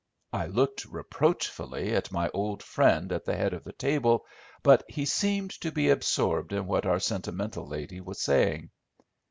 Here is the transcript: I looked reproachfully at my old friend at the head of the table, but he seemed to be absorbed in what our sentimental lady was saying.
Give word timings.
I 0.33 0.47
looked 0.47 0.85
reproachfully 0.85 1.93
at 1.93 2.11
my 2.11 2.27
old 2.29 2.63
friend 2.63 3.11
at 3.11 3.23
the 3.25 3.35
head 3.35 3.53
of 3.53 3.63
the 3.63 3.71
table, 3.73 4.25
but 4.63 4.83
he 4.89 5.05
seemed 5.05 5.51
to 5.61 5.71
be 5.71 5.89
absorbed 5.91 6.53
in 6.53 6.65
what 6.65 6.87
our 6.87 6.99
sentimental 6.99 7.67
lady 7.67 8.01
was 8.01 8.19
saying. 8.19 8.71